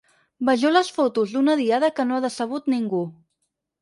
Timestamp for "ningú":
2.77-3.03